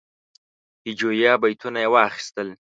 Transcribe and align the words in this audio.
هجویه 0.87 1.33
بیتونه 1.41 1.79
یې 1.83 1.89
واخیستل. 1.93 2.47